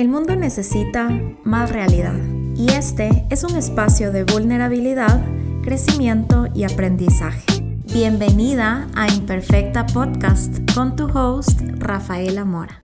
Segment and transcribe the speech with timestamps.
[0.00, 1.10] El mundo necesita
[1.44, 2.16] más realidad
[2.56, 5.20] y este es un espacio de vulnerabilidad,
[5.62, 7.44] crecimiento y aprendizaje.
[7.92, 12.80] Bienvenida a Imperfecta Podcast con tu host Rafaela Mora.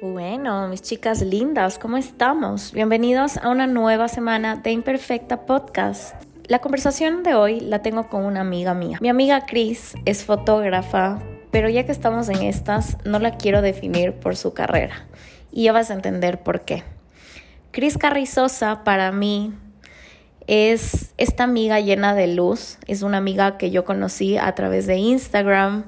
[0.00, 2.72] Bueno, mis chicas lindas, ¿cómo estamos?
[2.72, 6.16] Bienvenidos a una nueva semana de Imperfecta Podcast.
[6.48, 8.98] La conversación de hoy la tengo con una amiga mía.
[9.00, 11.20] Mi amiga Chris es fotógrafa,
[11.52, 15.06] pero ya que estamos en estas, no la quiero definir por su carrera
[15.52, 16.82] y ya vas a entender por qué.
[17.70, 19.54] Cris Carrizosa para mí
[20.46, 24.96] es esta amiga llena de luz, es una amiga que yo conocí a través de
[24.96, 25.84] Instagram,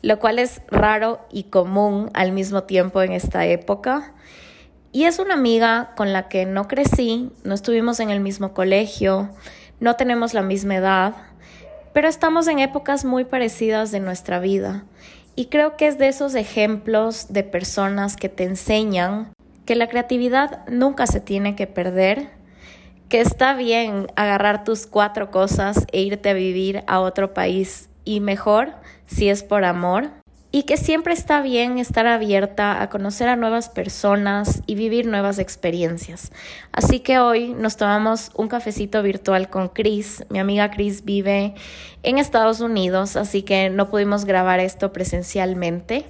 [0.00, 4.14] lo cual es raro y común al mismo tiempo en esta época.
[4.90, 9.28] Y es una amiga con la que no crecí, no estuvimos en el mismo colegio,
[9.80, 11.14] no tenemos la misma edad,
[11.92, 14.84] pero estamos en épocas muy parecidas de nuestra vida.
[15.38, 19.32] Y creo que es de esos ejemplos de personas que te enseñan
[19.66, 22.30] que la creatividad nunca se tiene que perder,
[23.08, 28.18] que está bien agarrar tus cuatro cosas e irte a vivir a otro país y
[28.18, 28.74] mejor
[29.06, 30.10] si es por amor,
[30.50, 35.38] y que siempre está bien estar abierta a conocer a nuevas personas y vivir nuevas
[35.38, 36.32] experiencias.
[36.72, 40.24] Así que hoy nos tomamos un cafecito virtual con Chris.
[40.30, 41.54] Mi amiga Chris vive
[42.02, 46.06] en Estados Unidos, así que no pudimos grabar esto presencialmente,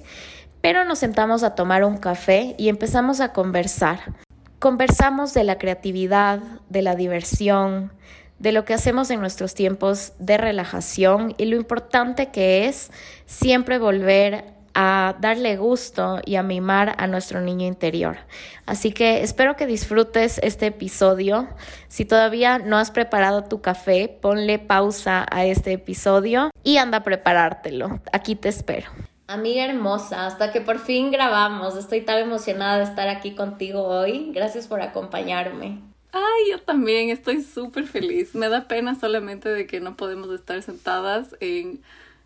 [0.61, 4.15] pero nos sentamos a tomar un café y empezamos a conversar.
[4.59, 7.91] Conversamos de la creatividad, de la diversión,
[8.39, 12.91] de lo que hacemos en nuestros tiempos de relajación y lo importante que es
[13.25, 18.17] siempre volver a darle gusto y a mimar a nuestro niño interior.
[18.65, 21.49] Así que espero que disfrutes este episodio.
[21.87, 27.03] Si todavía no has preparado tu café, ponle pausa a este episodio y anda a
[27.03, 27.99] preparártelo.
[28.13, 28.89] Aquí te espero.
[29.27, 31.75] Amiga hermosa, hasta que por fin grabamos.
[31.75, 34.31] Estoy tan emocionada de estar aquí contigo hoy.
[34.33, 35.88] Gracias por acompañarme.
[36.11, 38.33] Ay, yo también estoy súper feliz.
[38.33, 41.81] Me da pena solamente de que no podemos estar sentadas en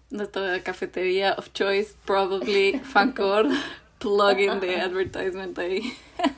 [0.09, 3.50] nuestra cafetería of choice, probably Fancore,
[4.00, 5.94] plugin de advertisement ahí.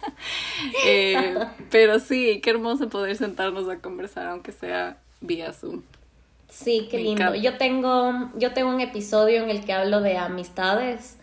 [0.87, 1.35] Eh,
[1.69, 5.81] pero sí, qué hermoso poder sentarnos a conversar, aunque sea vía Zoom.
[6.49, 7.35] Sí, qué lindo.
[7.35, 11.17] Yo tengo, yo tengo un episodio en el que hablo de amistades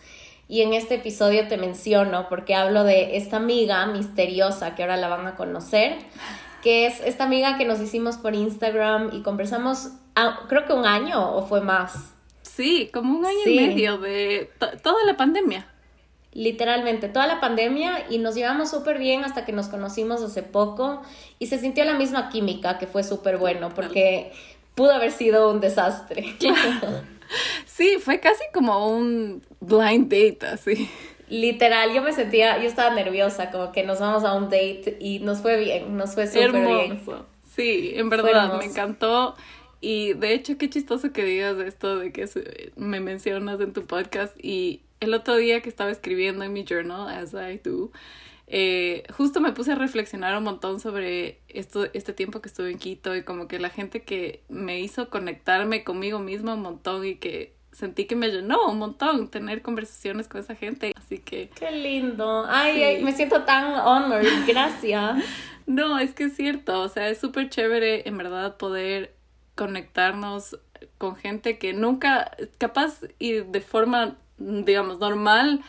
[0.53, 5.07] y en este episodio te menciono porque hablo de esta amiga misteriosa que ahora la
[5.07, 5.97] van a conocer,
[6.61, 9.93] que es esta amiga que nos hicimos por Instagram y conversamos,
[10.47, 12.13] creo que un año o fue más.
[12.43, 14.51] Sí, como un año y medio de
[14.83, 15.65] toda la pandemia.
[16.33, 21.01] Literalmente, toda la pandemia y nos llevamos súper bien hasta que nos conocimos hace poco
[21.39, 24.31] y se sintió la misma química que fue súper bueno porque
[24.75, 26.35] pudo haber sido un desastre.
[27.65, 30.89] Sí, fue casi como un blind date, así.
[31.29, 35.19] Literal, yo me sentía, yo estaba nerviosa, como que nos vamos a un date y
[35.19, 37.01] nos fue bien, nos fue súper bien.
[37.55, 39.35] Sí, en verdad, me encantó.
[39.81, 42.25] Y de hecho, qué chistoso que digas esto de que
[42.75, 44.33] me mencionas en tu podcast.
[44.41, 47.91] Y el otro día que estaba escribiendo en mi journal, as I do,
[48.55, 52.77] eh, justo me puse a reflexionar un montón sobre esto, este tiempo que estuve en
[52.77, 57.15] Quito y como que la gente que me hizo conectarme conmigo misma un montón y
[57.15, 60.93] que sentí que me llenó un montón tener conversaciones con esa gente.
[60.95, 61.49] Así que...
[61.49, 62.45] Qué lindo.
[62.47, 64.45] Ay, me siento tan honored.
[64.45, 65.23] Gracias.
[65.65, 66.81] no, es que es cierto.
[66.81, 69.15] O sea, es súper chévere en verdad poder
[69.55, 70.59] conectarnos
[70.99, 75.63] con gente que nunca, capaz y de forma, digamos, normal,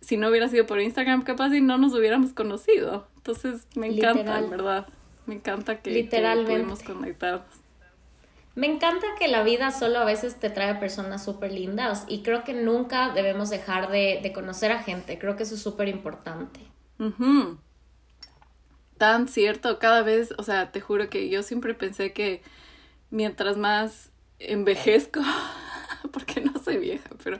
[0.00, 3.08] si no hubiera sido por Instagram, capaz y no nos hubiéramos conocido.
[3.16, 4.86] Entonces, me encanta, en verdad.
[5.26, 6.84] Me encanta que, Literalmente.
[6.84, 7.46] conectarnos.
[8.54, 12.42] Me encanta que la vida solo a veces te trae personas súper lindas y creo
[12.42, 15.16] que nunca debemos dejar de, conocer a gente.
[15.16, 16.58] Creo que eso es súper importante.
[18.96, 22.42] Tan cierto, cada vez, o sea, te juro que yo siempre pensé que
[23.10, 24.10] mientras más
[24.40, 25.20] envejezco,
[26.12, 27.38] porque no soy vieja, pero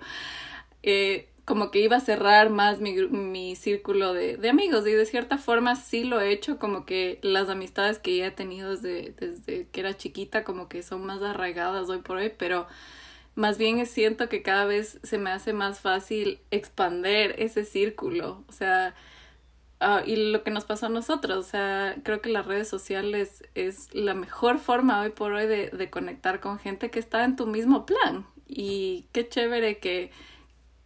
[0.85, 5.07] eh, como que iba a cerrar más mi, mi círculo de, de, amigos y de
[5.07, 9.15] cierta forma sí lo he hecho, como que las amistades que ya he tenido desde,
[9.19, 12.67] desde que era chiquita como que son más arraigadas hoy por hoy, pero
[13.35, 18.53] más bien siento que cada vez se me hace más fácil expander ese círculo, o
[18.53, 18.95] sea,
[19.81, 23.43] uh, y lo que nos pasó a nosotros, o sea, creo que las redes sociales
[23.55, 27.37] es la mejor forma hoy por hoy de, de conectar con gente que está en
[27.37, 30.11] tu mismo plan y qué chévere que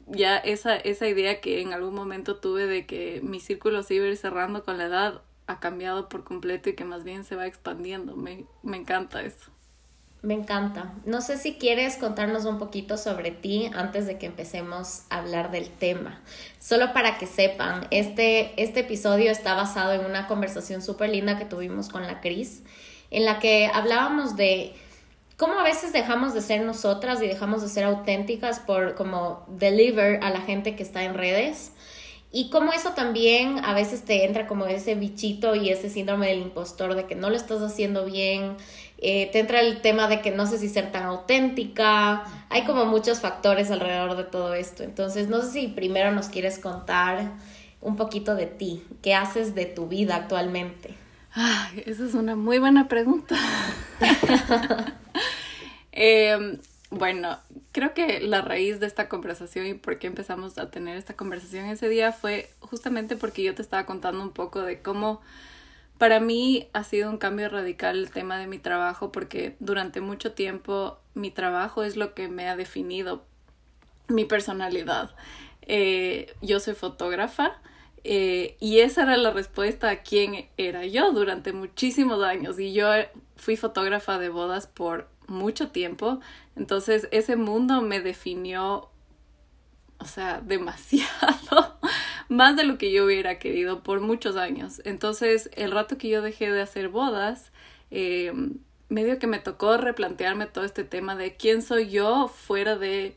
[0.07, 4.05] ya esa, esa idea que en algún momento tuve de que mi círculo se iba
[4.07, 7.37] a ir cerrando con la edad ha cambiado por completo y que más bien se
[7.37, 8.17] va expandiendo.
[8.17, 9.51] Me, me encanta eso.
[10.23, 10.95] Me encanta.
[11.05, 15.51] No sé si quieres contarnos un poquito sobre ti antes de que empecemos a hablar
[15.51, 16.21] del tema.
[16.61, 21.45] Solo para que sepan, este, este episodio está basado en una conversación súper linda que
[21.45, 22.63] tuvimos con la Cris,
[23.11, 24.75] en la que hablábamos de
[25.43, 30.23] cómo a veces dejamos de ser nosotras y dejamos de ser auténticas por como deliver
[30.23, 31.73] a la gente que está en redes.
[32.31, 36.43] Y cómo eso también a veces te entra como ese bichito y ese síndrome del
[36.43, 38.57] impostor de que no lo estás haciendo bien,
[38.99, 42.85] eh, te entra el tema de que no sé si ser tan auténtica, hay como
[42.85, 44.85] muchos factores alrededor de todo esto.
[44.85, 47.33] Entonces, no sé si primero nos quieres contar
[47.81, 51.02] un poquito de ti, qué haces de tu vida actualmente.
[51.35, 53.37] Ay, esa es una muy buena pregunta.
[55.95, 56.59] Em,
[56.91, 57.39] bueno,
[57.71, 61.67] creo que la raíz de esta conversación y por qué empezamos a tener esta conversación
[61.67, 65.21] ese día fue justamente porque yo te estaba contando un poco de cómo
[65.99, 70.33] para mí ha sido un cambio radical el tema de mi trabajo porque durante mucho
[70.33, 73.25] tiempo mi trabajo es lo que me ha definido
[74.09, 75.15] mi personalidad.
[75.61, 77.61] Eh, yo soy fotógrafa
[78.05, 82.87] eh, y esa era la respuesta a quién era yo durante muchísimos años y yo
[83.37, 86.21] fui fotógrafa de bodas por mucho tiempo.
[86.57, 88.91] Entonces ese mundo me definió,
[89.99, 91.79] o sea, demasiado
[92.29, 94.81] más de lo que yo hubiera querido por muchos años.
[94.85, 97.53] Entonces, el rato que yo dejé de hacer bodas,
[97.91, 98.33] eh,
[98.89, 103.17] medio que me tocó replantearme todo este tema de quién soy yo fuera de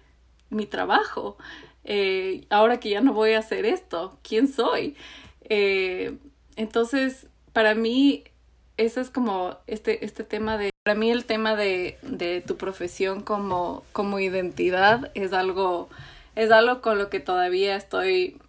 [0.49, 1.37] mi trabajo.
[1.85, 4.95] Eh, ahora que ya no voy a hacer esto, ¿quién soy?
[5.43, 6.17] Eh,
[6.55, 8.23] entonces, para mí,
[8.77, 13.21] ese es como este, este tema de, para mí el tema de, de tu profesión
[13.21, 15.89] como, como identidad es algo,
[16.35, 18.39] es algo con lo que todavía estoy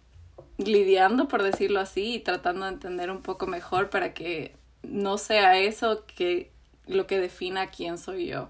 [0.57, 5.57] lidiando, por decirlo así, y tratando de entender un poco mejor para que no sea
[5.59, 6.49] eso que
[6.87, 8.49] lo que defina quién soy yo.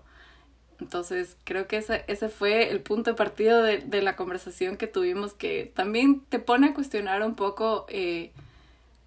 [0.80, 4.88] Entonces, creo que ese, ese fue el punto de partida de, de, la conversación que
[4.88, 8.32] tuvimos, que también te pone a cuestionar un poco eh,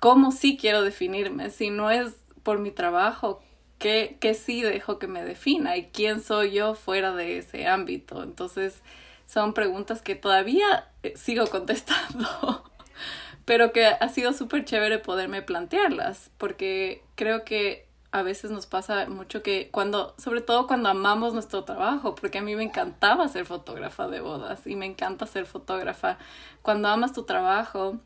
[0.01, 3.43] cómo sí quiero definirme, si no es por mi trabajo,
[3.79, 8.23] ¿qué, qué sí dejo que me defina y quién soy yo fuera de ese ámbito.
[8.23, 8.83] Entonces,
[9.27, 12.65] son preguntas que todavía eh, sigo contestando.
[13.45, 19.07] pero que ha sido súper chévere poderme plantearlas, porque creo que a veces nos pasa
[19.07, 23.47] mucho que cuando, sobre todo cuando amamos nuestro trabajo, porque a mí me encantaba ser
[23.47, 26.19] fotógrafa de bodas y me encanta ser fotógrafa,
[26.63, 28.01] cuando amas tu trabajo,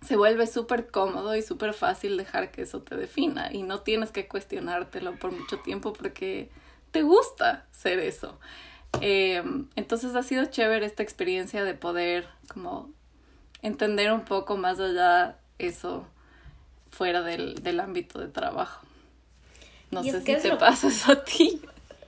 [0.00, 4.10] se vuelve súper cómodo y súper fácil dejar que eso te defina y no tienes
[4.12, 6.50] que cuestionártelo por mucho tiempo porque
[6.90, 8.38] te gusta ser eso.
[9.00, 9.42] Eh,
[9.74, 12.90] entonces ha sido chévere esta experiencia de poder como
[13.62, 16.04] entender un poco más allá eso
[16.90, 18.84] fuera del, del ámbito de trabajo.
[19.92, 21.60] No sé si te pasa eso a ti.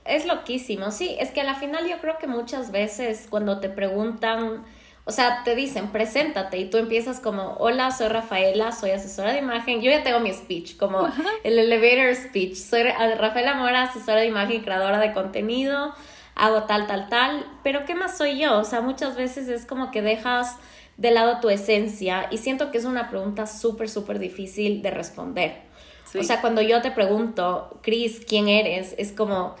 [0.05, 3.69] Es loquísimo, sí, es que a la final yo creo que muchas veces cuando te
[3.69, 4.63] preguntan,
[5.03, 9.39] o sea, te dicen, preséntate y tú empiezas como, hola, soy Rafaela, soy asesora de
[9.39, 11.07] imagen, yo ya tengo mi speech, como
[11.43, 15.93] el elevator speech, soy Rafaela Mora, asesora de imagen y creadora de contenido,
[16.35, 18.59] hago tal, tal, tal, pero ¿qué más soy yo?
[18.59, 20.57] O sea, muchas veces es como que dejas
[20.97, 25.74] de lado tu esencia y siento que es una pregunta súper, súper difícil de responder.
[26.13, 28.95] O sea, cuando yo te pregunto, Cris, ¿quién eres?
[28.97, 29.55] Es como,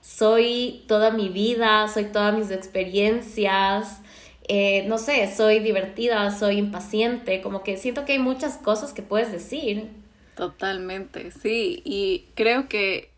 [0.00, 4.00] soy toda mi vida, soy todas mis experiencias,
[4.48, 9.02] eh, no sé, soy divertida, soy impaciente, como que siento que hay muchas cosas que
[9.02, 9.88] puedes decir.
[10.36, 13.10] Totalmente, sí, y creo que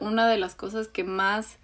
[0.00, 1.56] una de las cosas que más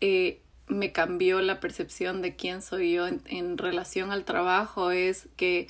[0.00, 5.68] eh, me cambió la percepción de quién soy yo en, relación al trabajo es que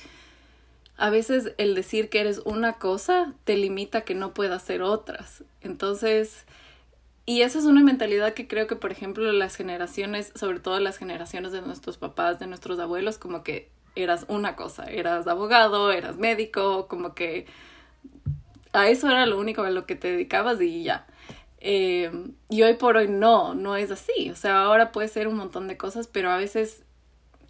[0.97, 4.81] a veces el decir que eres una cosa te limita a que no puedas ser
[4.81, 5.43] otras.
[5.61, 6.45] Entonces,
[7.25, 10.97] y esa es una mentalidad que creo que, por ejemplo, las generaciones, sobre todo las
[10.97, 16.17] generaciones de nuestros papás, de nuestros abuelos, como que eras una cosa, eras abogado, eras
[16.17, 17.45] médico, como que
[18.73, 21.05] a eso era lo único a lo que te dedicabas y ya.
[21.59, 22.11] Eh,
[22.49, 24.29] y hoy por hoy no, no es así.
[24.29, 26.83] O sea, ahora puede ser un montón de cosas, pero a veces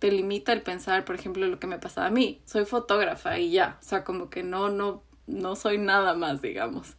[0.04, 2.42] te limita el pensar, por ejemplo, lo que me pasaba a mí.
[2.44, 3.78] Soy fotógrafa y ya.
[3.80, 6.98] O sea, como que no, no, no soy nada más, digamos.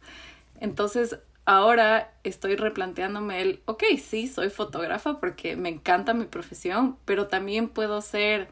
[0.59, 7.27] Entonces, ahora estoy replanteándome el, ok, sí, soy fotógrafa porque me encanta mi profesión, pero
[7.27, 8.47] también puedo ser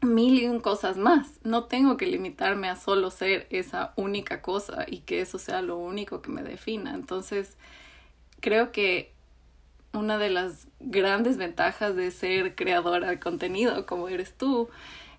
[0.00, 1.32] mil y un cosas más.
[1.42, 5.76] No tengo que limitarme a solo ser esa única cosa y que eso sea lo
[5.76, 6.94] único que me defina.
[6.94, 7.58] Entonces,
[8.40, 9.12] creo que
[9.92, 14.68] una de las grandes ventajas de ser creadora de contenido como eres tú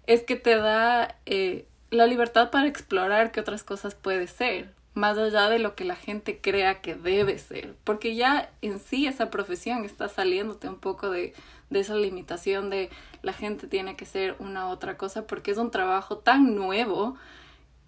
[0.07, 5.17] es que te da eh, la libertad para explorar qué otras cosas puede ser, más
[5.17, 9.29] allá de lo que la gente crea que debe ser, porque ya en sí esa
[9.29, 11.33] profesión está saliéndote un poco de,
[11.69, 12.89] de esa limitación de
[13.21, 17.15] la gente tiene que ser una otra cosa, porque es un trabajo tan nuevo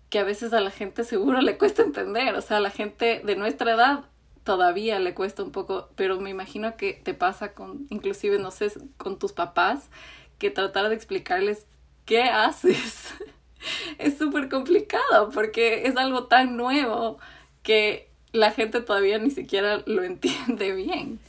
[0.10, 3.36] que a veces a la gente seguro le cuesta entender, o sea, la gente de
[3.36, 4.04] nuestra edad
[4.44, 8.72] todavía le cuesta un poco, pero me imagino que te pasa con, inclusive, no sé,
[8.98, 9.90] con tus papás,
[10.38, 11.66] que tratar de explicarles
[12.06, 13.14] qué haces
[13.98, 17.20] es súper complicado porque es algo tan nuevo
[17.64, 21.20] que la gente todavía ni siquiera lo entiende bien.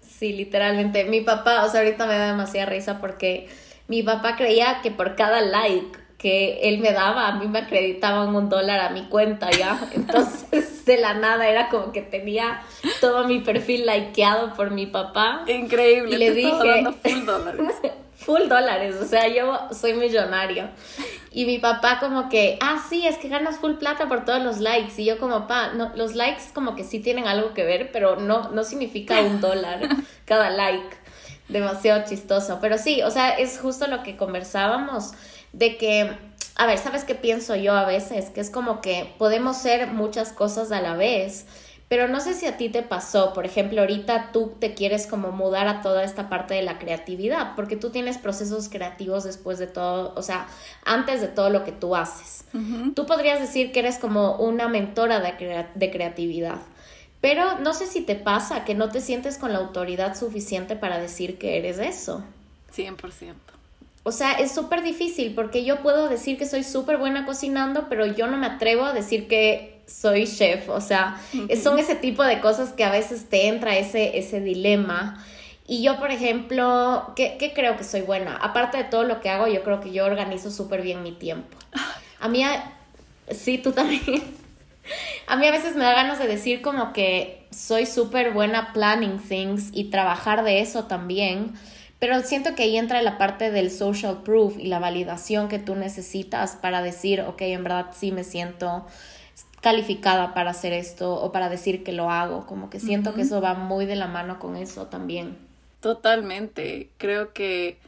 [0.00, 1.04] Sí, literalmente.
[1.04, 3.48] Mi papá, o sea, ahorita me da demasiada risa porque
[3.88, 8.34] mi papá creía que por cada like que él me daba, a mí me acreditaban
[8.36, 9.80] un dólar a mi cuenta ya.
[9.94, 12.62] Entonces, de la nada era como que tenía
[13.00, 15.44] todo mi perfil likeado por mi papá.
[15.46, 17.74] Increíble, y le te dije, dando full dólares.
[18.16, 20.68] full dólares, o sea, yo soy millonario.
[21.30, 24.58] Y mi papá como que, ah, sí, es que ganas full plata por todos los
[24.58, 25.00] likes.
[25.00, 28.16] Y yo como, pa, no, los likes como que sí tienen algo que ver, pero
[28.16, 29.88] no, no significa un dólar
[30.26, 30.96] cada like.
[31.48, 32.58] Demasiado chistoso.
[32.60, 35.12] Pero sí, o sea, es justo lo que conversábamos
[35.52, 36.10] de que,
[36.56, 38.30] a ver, ¿sabes qué pienso yo a veces?
[38.30, 41.46] Que es como que podemos ser muchas cosas a la vez
[41.92, 45.30] pero no sé si a ti te pasó, por ejemplo, ahorita tú te quieres como
[45.30, 49.66] mudar a toda esta parte de la creatividad, porque tú tienes procesos creativos después de
[49.66, 50.48] todo, o sea,
[50.86, 52.46] antes de todo lo que tú haces.
[52.94, 56.62] Tú podrías decir que eres como una mentora de, de creatividad,
[57.20, 60.98] pero no sé si te pasa que no te sientes con la autoridad suficiente para
[60.98, 62.24] decir que eres eso.
[62.74, 63.34] 100%.
[64.04, 68.04] O sea, es súper difícil porque yo puedo decir que soy súper buena cocinando, pero
[68.06, 71.20] yo no me atrevo a decir que soy chef, o sea,
[71.62, 75.24] son ese tipo de cosas que a veces te entra ese, ese dilema.
[75.66, 78.36] Y yo, por ejemplo, ¿qué, creo que soy buena?
[78.36, 81.56] Aparte de todo lo que hago, yo creo que yo organizo súper bien mi tiempo.
[82.20, 82.44] A mí,
[83.30, 84.02] sí, tú también.
[85.28, 89.18] A mí a veces me da ganas de decir como que soy súper buena planning
[89.20, 91.52] things y trabajar de eso también,
[92.02, 95.76] pero siento que ahí entra la parte del social proof y la validación que tú
[95.76, 98.84] necesitas para decir, ok, en verdad sí me siento
[99.60, 103.40] calificada para hacer esto o para decir que lo hago, como que siento que eso
[103.40, 105.38] va muy de la mano con eso también.
[105.78, 107.78] Totalmente, creo que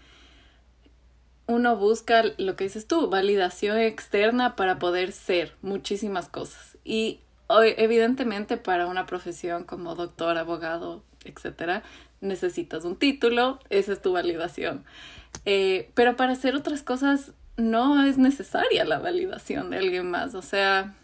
[1.48, 6.78] uno busca lo que dices tú, validación externa para poder ser muchísimas cosas.
[6.84, 7.18] Y
[7.48, 11.82] evidentemente para una profesión como doctor, abogado, etcétera,
[12.24, 14.84] necesitas un título, esa es tu validación.
[15.44, 20.34] Eh, pero para hacer otras cosas no es necesaria la validación de alguien más.
[20.34, 20.94] O sea,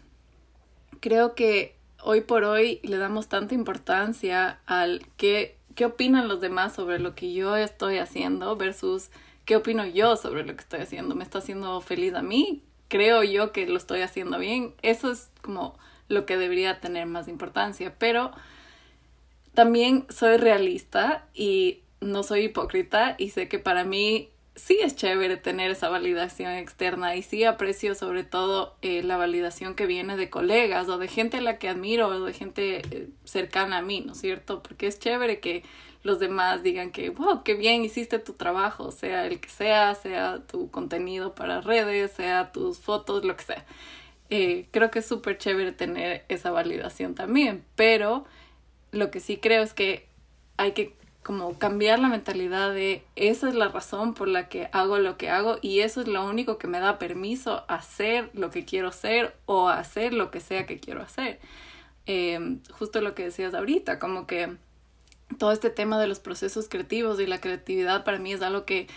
[0.99, 6.73] creo que hoy por hoy le damos tanta importancia al qué, qué opinan los demás
[6.73, 9.09] sobre lo que yo estoy haciendo versus
[9.45, 11.15] qué opino yo sobre lo que estoy haciendo.
[11.15, 12.63] ¿Me está haciendo feliz a mí?
[12.87, 14.73] ¿Creo yo que lo estoy haciendo bien?
[14.81, 17.95] Eso es como lo que debería tener más importancia.
[17.97, 18.31] Pero
[19.53, 25.37] también soy realista y no soy hipócrita y sé que para mí sí es chévere
[25.37, 30.29] tener esa validación externa y sí aprecio sobre todo eh, la validación que viene de
[30.29, 34.01] colegas o de gente a la que admiro o de gente eh, cercana a mí,
[34.01, 34.61] ¿no es cierto?
[34.61, 35.63] Porque es chévere que
[36.03, 40.39] los demás digan que, wow, qué bien hiciste tu trabajo, sea el que sea, sea
[40.39, 43.65] tu contenido para redes, sea tus fotos, lo que sea.
[44.29, 48.25] Eh, creo que es súper chévere tener esa validación también, pero
[48.91, 50.07] lo que sí creo es que
[50.57, 54.97] hay que como cambiar la mentalidad de esa es la razón por la que hago
[54.97, 58.49] lo que hago y eso es lo único que me da permiso a hacer lo
[58.49, 61.39] que quiero hacer o hacer lo que sea que quiero hacer.
[62.07, 64.57] Em, justo lo que decías ahorita, como que
[65.37, 68.87] todo este tema de los procesos creativos y la creatividad para mí es algo que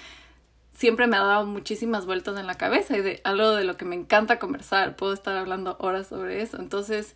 [0.73, 3.85] siempre me ha dado muchísimas vueltas en la cabeza y de algo de lo que
[3.85, 4.97] me encanta conversar.
[4.97, 6.59] Puedo estar hablando horas sobre eso.
[6.59, 7.15] Entonces,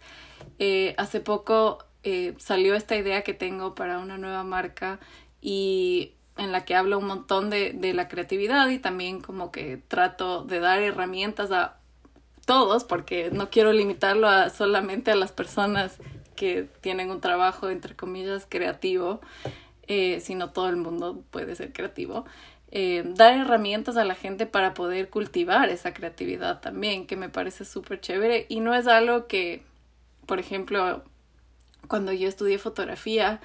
[0.58, 5.00] eh, hace poco eh, salió esta idea que tengo para una nueva marca
[5.40, 9.76] y en la que hablo un montón de, de la creatividad y también como que
[9.88, 11.78] trato de dar herramientas a
[12.46, 15.98] todos porque no quiero limitarlo a solamente a las personas
[16.34, 19.20] que tienen un trabajo entre comillas creativo,
[19.88, 22.24] eh, sino todo el mundo puede ser creativo.
[22.70, 27.64] Eh, dar herramientas a la gente para poder cultivar esa creatividad también, que me parece
[27.64, 29.62] súper chévere y no es algo que,
[30.26, 31.02] por ejemplo,
[31.86, 33.40] cuando yo estudié fotografía,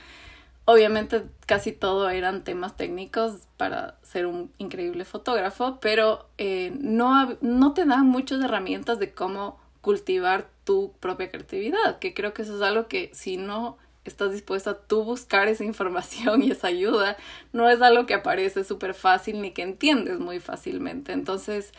[0.65, 7.73] obviamente casi todo eran temas técnicos para ser un increíble fotógrafo, pero eh, no, no
[7.73, 12.61] te dan muchas herramientas de cómo cultivar tu propia creatividad, que creo que eso es
[12.61, 17.17] algo que si no estás dispuesta a buscar esa información y esa ayuda,
[17.51, 21.11] no es algo que aparece súper fácil ni que entiendes muy fácilmente.
[21.11, 21.73] Entonces,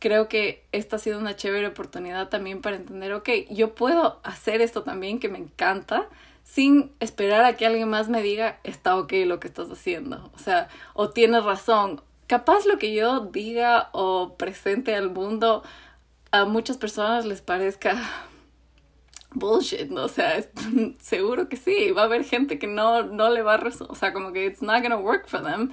[0.00, 4.60] creo que esta ha sido una chévere oportunidad también para entender, ok, yo puedo hacer
[4.60, 6.08] esto también que me encanta
[6.42, 10.38] sin esperar a que alguien más me diga, está ok lo que estás haciendo, o
[10.38, 12.02] sea, o tienes razón.
[12.26, 15.62] Capaz lo que yo diga o presente al mundo
[16.32, 18.00] a muchas personas les parezca
[19.32, 19.90] bullshit.
[19.92, 20.44] O sea,
[20.98, 24.12] seguro que sí, va a haber gente que no, no le va a, o sea,
[24.12, 25.70] como que it's not gonna work for them,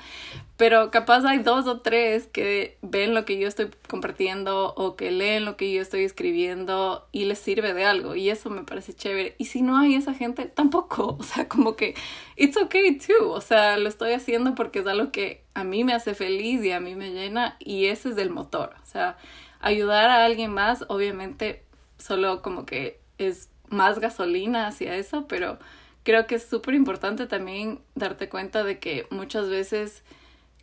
[0.57, 5.11] pero capaz hay dos o tres que ven lo que yo estoy compartiendo o que
[5.11, 8.93] leen lo que yo estoy escribiendo y les sirve de algo y eso me parece
[8.93, 9.35] chévere.
[9.37, 11.95] Y si no hay esa gente, tampoco, o sea, como que
[12.35, 15.93] it's okay too, o sea, lo estoy haciendo porque es algo que a mí me
[15.93, 19.17] hace feliz y a mí me llena y ese es el motor, o sea,
[19.59, 21.63] ayudar a alguien más, obviamente,
[21.97, 25.57] solo como que es más gasolina hacia eso, pero
[26.03, 30.03] creo que es súper importante también darte cuenta de que muchas veces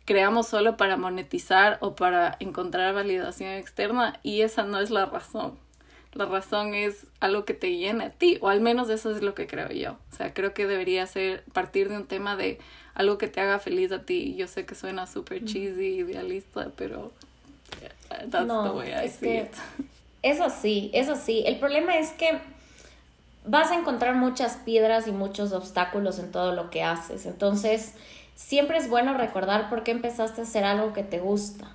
[0.05, 5.57] creamos solo para monetizar o para encontrar validación externa y esa no es la razón.
[6.13, 9.35] La razón es algo que te llena a ti, o al menos eso es lo
[9.35, 9.97] que creo yo.
[10.13, 12.57] O sea, creo que debería ser partir de un tema de
[12.93, 14.33] algo que te haga feliz a ti.
[14.37, 17.11] Yo sé que suena súper cheesy, idealista, pero
[18.31, 19.51] that's no, the way I see it.
[20.25, 21.43] Eso sí, eso sí.
[21.45, 22.39] El problema es que
[23.45, 27.27] vas a encontrar muchas piedras y muchos obstáculos en todo lo que haces.
[27.27, 27.93] Entonces,
[28.33, 31.67] siempre es bueno recordar por qué empezaste a hacer algo que te gusta.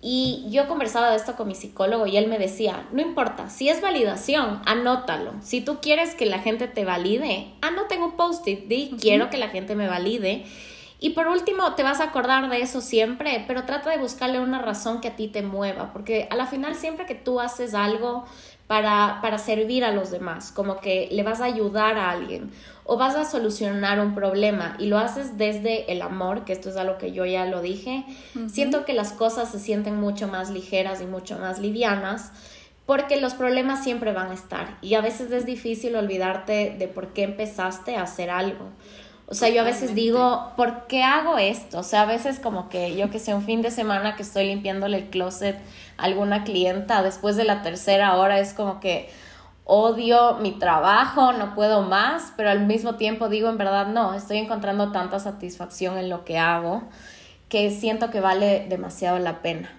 [0.00, 3.68] Y yo conversaba de esto con mi psicólogo y él me decía, no importa, si
[3.68, 5.32] es validación, anótalo.
[5.42, 9.38] Si tú quieres que la gente te valide, anota en un post-it, di, quiero que
[9.38, 10.44] la gente me valide.
[11.02, 14.62] Y por último, te vas a acordar de eso siempre, pero trata de buscarle una
[14.62, 18.24] razón que a ti te mueva, porque a la final siempre que tú haces algo
[18.68, 22.52] para, para servir a los demás, como que le vas a ayudar a alguien
[22.84, 26.76] o vas a solucionar un problema y lo haces desde el amor, que esto es
[26.76, 28.04] algo que yo ya lo dije,
[28.46, 32.30] siento que las cosas se sienten mucho más ligeras y mucho más livianas
[32.86, 37.08] porque los problemas siempre van a estar y a veces es difícil olvidarte de por
[37.12, 38.70] qué empezaste a hacer algo.
[39.32, 41.78] O sea, yo a veces digo, ¿por qué hago esto?
[41.78, 44.44] O sea, a veces como que yo que sé, un fin de semana que estoy
[44.44, 45.58] limpiándole el closet
[45.96, 49.08] alguna clienta, después de la tercera hora es como que
[49.64, 54.36] odio mi trabajo, no puedo más, pero al mismo tiempo digo, en verdad, no, estoy
[54.36, 56.82] encontrando tanta satisfacción en lo que hago
[57.48, 59.70] que siento que vale demasiado la pena.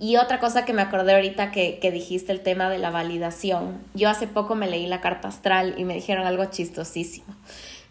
[0.00, 3.80] Y otra cosa que me acordé ahorita que, que, dijiste, el tema de la validación.
[3.94, 7.32] Yo hace poco me leí la carta astral y me dijeron algo chistosísimo.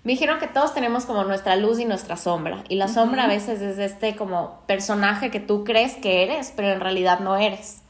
[0.03, 2.63] Me dijeron que todos tenemos como nuestra luz y nuestra sombra.
[2.69, 6.69] Y la sombra a veces es este como personaje que tú crees que eres, pero
[6.69, 7.83] en realidad no eres.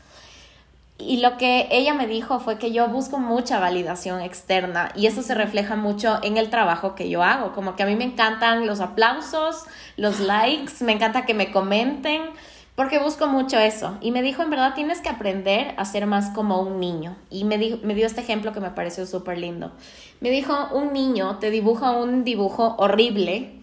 [0.97, 5.23] Y lo que ella me dijo fue que yo busco mucha validación externa y eso
[5.23, 7.53] se refleja mucho en el trabajo que yo hago.
[7.53, 9.63] Como que a mí me encantan los aplausos,
[9.95, 12.21] los likes, me encanta que me comenten
[12.81, 13.95] porque busco mucho eso.
[14.01, 17.15] Y me dijo, en verdad, tienes que aprender a ser más como un niño.
[17.29, 19.71] Y me, dijo, me dio este ejemplo que me pareció súper lindo.
[20.19, 23.59] Me dijo, un niño te dibuja un dibujo horrible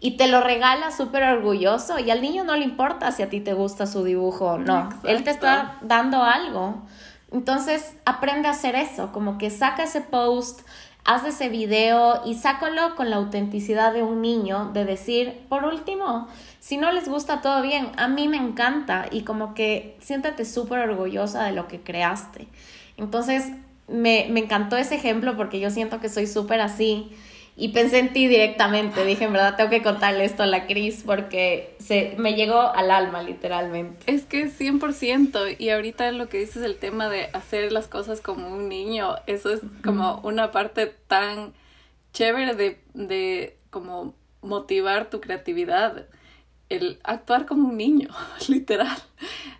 [0.00, 3.40] y te lo regala súper orgulloso y al niño no le importa si a ti
[3.40, 4.88] te gusta su dibujo o no.
[5.04, 6.76] Él te está dando algo.
[7.30, 10.62] Entonces, aprende a hacer eso, como que saca ese post,
[11.04, 16.28] haz ese video y sácalo con la autenticidad de un niño, de decir, por último,
[16.62, 20.88] si no les gusta todo bien, a mí me encanta y como que siéntate súper
[20.88, 22.46] orgullosa de lo que creaste.
[22.96, 23.50] Entonces,
[23.88, 27.10] me, me encantó ese ejemplo porque yo siento que soy súper así
[27.56, 29.04] y pensé en ti directamente.
[29.04, 32.92] Dije, en verdad, tengo que contarle esto a la Cris porque se, me llegó al
[32.92, 34.04] alma, literalmente.
[34.06, 35.56] Es que 100%.
[35.58, 39.52] Y ahorita lo que dices, el tema de hacer las cosas como un niño, eso
[39.52, 41.54] es como una parte tan
[42.12, 46.06] chévere de, de como motivar tu creatividad
[46.72, 48.08] el actuar como un niño,
[48.48, 48.96] literal.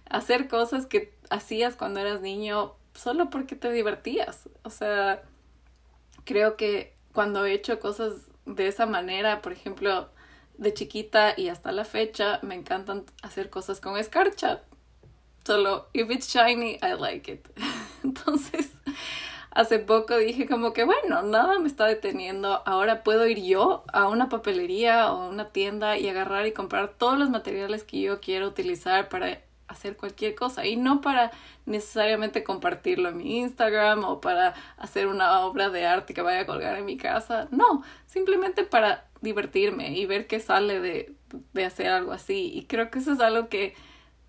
[0.08, 4.48] Hacer cosas que hacías cuando eras niño solo porque te divertías.
[4.62, 5.22] O sea,
[6.24, 8.14] creo que cuando he hecho cosas
[8.46, 10.08] de esa manera, por ejemplo,
[10.58, 14.62] de chiquita y hasta la fecha, me encantan hacer cosas con escarcha.
[15.44, 17.48] Solo, if it's shiny, I like it.
[18.04, 18.70] Entonces,
[19.54, 24.08] hace poco dije como que bueno, nada me está deteniendo, ahora puedo ir yo a
[24.08, 28.48] una papelería o una tienda y agarrar y comprar todos los materiales que yo quiero
[28.48, 30.66] utilizar para hacer cualquier cosa.
[30.66, 31.32] Y no para
[31.66, 36.46] necesariamente compartirlo en mi Instagram o para hacer una obra de arte que vaya a
[36.46, 41.14] colgar en mi casa, no, simplemente para divertirme y ver qué sale de,
[41.52, 42.52] de hacer algo así.
[42.54, 43.74] Y creo que eso es algo que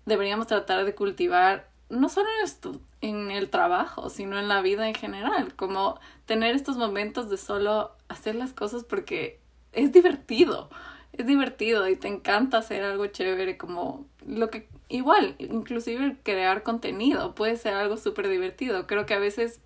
[0.06, 4.88] deberíamos tratar de cultivar no solo en, esto, en el trabajo, sino en la vida
[4.88, 9.40] en general, como tener estos momentos de solo hacer las cosas porque
[9.72, 10.70] es divertido,
[11.12, 17.34] es divertido y te encanta hacer algo chévere, como lo que igual, inclusive crear contenido
[17.34, 18.86] puede ser algo súper divertido.
[18.86, 19.60] Creo que a veces,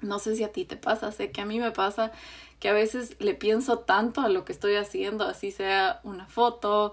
[0.00, 2.12] no sé si a ti te pasa, sé que a mí me pasa
[2.60, 6.92] que a veces le pienso tanto a lo que estoy haciendo, así sea una foto,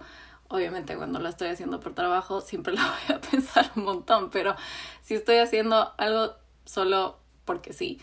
[0.50, 4.56] obviamente cuando la estoy haciendo por trabajo siempre la voy a pensar un montón, pero
[5.02, 6.36] si estoy haciendo algo
[6.66, 8.00] solo porque sí,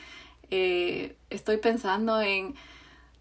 [0.51, 2.55] eh, estoy pensando en,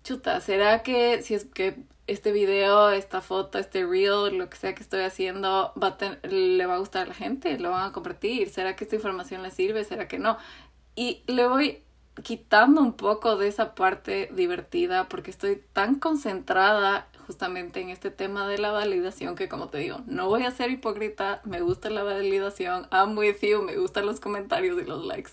[0.04, 4.76] chuta, ¿será que si es que este video, esta foto, este reel, lo que sea
[4.76, 7.58] que estoy haciendo, va le va a gustar a la gente?
[7.58, 8.50] ¿Lo van a compartir?
[8.50, 9.84] ¿Será que esta información le sirve?
[9.84, 10.38] ¿Será que no?
[10.96, 11.84] Y le voy
[12.24, 18.48] quitando un poco de esa parte divertida porque estoy tan concentrada justamente en este tema
[18.48, 22.04] de la validación que como te digo, no voy a ser hipócrita, me gusta la
[22.04, 25.32] validación, I'm with you, me gustan los comentarios y los likes,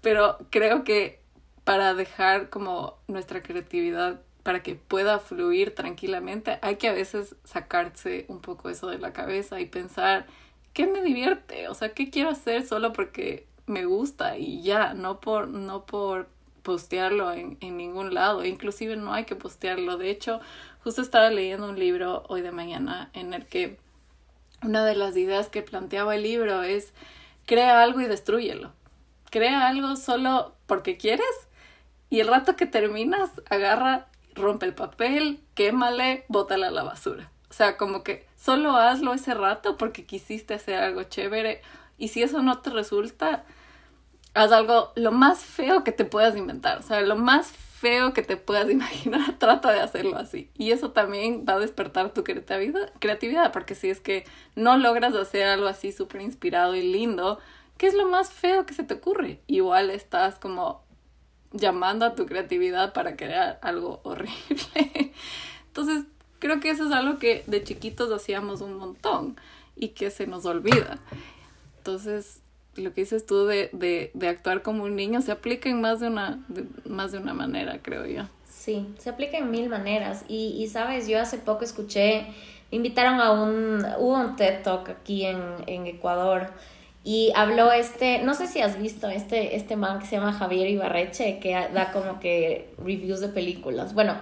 [0.00, 1.20] pero creo que
[1.64, 8.24] para dejar como nuestra creatividad para que pueda fluir tranquilamente, hay que a veces sacarse
[8.28, 10.26] un poco eso de la cabeza y pensar,
[10.72, 11.68] ¿qué me divierte?
[11.68, 16.28] O sea, ¿qué quiero hacer solo porque me gusta y ya, no por, no por
[16.62, 19.96] postearlo en, en ningún lado, inclusive no hay que postearlo.
[19.96, 20.40] De hecho,
[20.88, 23.78] justo estaba leyendo un libro hoy de mañana en el que
[24.62, 26.94] una de las ideas que planteaba el libro es
[27.44, 28.72] crea algo y destruyelo.
[29.28, 31.26] Crea algo solo porque quieres
[32.08, 37.30] y el rato que terminas agarra, rompe el papel, quémale, bótala a la basura.
[37.50, 41.60] O sea, como que solo hazlo ese rato porque quisiste hacer algo chévere
[41.98, 43.44] y si eso no te resulta,
[44.32, 48.22] haz algo lo más feo que te puedas inventar, o sea, lo más feo que
[48.22, 50.50] te puedas imaginar, trata de hacerlo así.
[50.56, 55.46] Y eso también va a despertar tu creatividad porque si es que no logras hacer
[55.46, 57.38] algo así súper inspirado y lindo,
[57.76, 59.40] ¿qué es lo más feo que se te ocurre?
[59.46, 60.82] Igual estás como
[61.52, 65.12] llamando a tu creatividad para crear algo horrible.
[65.66, 66.04] Entonces,
[66.38, 69.36] creo que eso es algo que de chiquitos hacíamos un montón
[69.76, 70.98] y que se nos olvida.
[71.78, 72.42] Entonces,
[72.78, 76.00] lo que dices tú de, de, de actuar como un niño se aplica en más
[76.00, 76.44] de una,
[76.84, 78.22] más de una manera, creo yo.
[78.46, 80.24] Sí, se aplica en mil maneras.
[80.28, 82.26] Y, y sabes, yo hace poco escuché,
[82.70, 86.50] me invitaron a un, hubo un TED Talk aquí en, en Ecuador
[87.04, 90.68] y habló este, no sé si has visto este, este man que se llama Javier
[90.68, 93.94] Ibarreche, que da como que reviews de películas.
[93.94, 94.14] Bueno,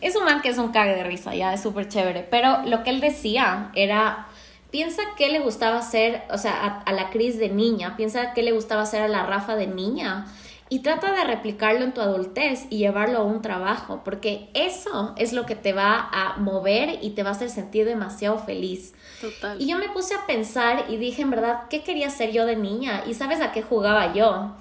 [0.00, 2.82] es un man que es un cague de risa, ya es súper chévere, pero lo
[2.82, 4.26] que él decía era
[4.72, 8.52] piensa qué le gustaba hacer, o sea, a, la Cris de niña, piensa qué le
[8.52, 10.26] gustaba hacer a la Rafa de niña
[10.70, 15.34] y trata de replicarlo en tu adultez y llevarlo a un trabajo, porque eso es
[15.34, 18.94] lo que te va a mover y te va a hacer sentir demasiado feliz.
[19.20, 19.60] Total.
[19.60, 22.56] Y yo me puse a pensar y dije, en verdad, ¿qué quería ser yo de
[22.56, 23.04] niña?
[23.06, 24.56] ¿Y sabes a qué jugaba yo?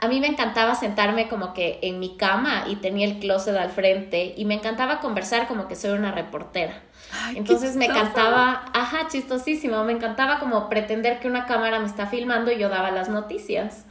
[0.00, 3.70] A mí me encantaba sentarme como que en mi cama y tenía el closet al
[3.70, 6.82] frente y me encantaba conversar como que soy una reportera.
[7.34, 12.50] Entonces me encantaba, ajá, chistosísimo, me encantaba como pretender que una cámara me está filmando
[12.50, 13.84] y yo daba las noticias.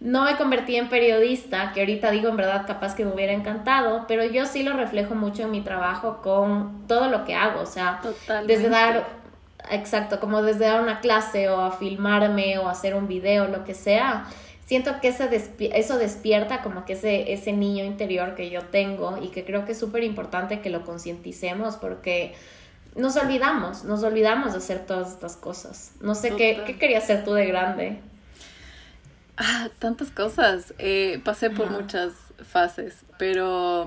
[0.00, 4.06] No me convertí en periodista, que ahorita digo en verdad capaz que me hubiera encantado,
[4.08, 7.66] pero yo sí lo reflejo mucho en mi trabajo con todo lo que hago, o
[7.66, 8.00] sea,
[8.46, 9.06] desde dar,
[9.70, 13.74] exacto, como desde dar una clase o a filmarme o hacer un video, lo que
[13.74, 14.26] sea
[14.70, 19.44] siento que eso despierta como que ese, ese niño interior que yo tengo y que
[19.44, 22.34] creo que es súper importante que lo concienticemos porque
[22.96, 25.92] nos olvidamos, nos olvidamos de hacer todas estas cosas.
[26.00, 28.00] No sé, ¿qué, ¿qué querías hacer tú de grande?
[29.36, 30.74] Ah, tantas cosas.
[30.78, 32.12] Eh, pasé por muchas
[32.46, 33.86] fases, pero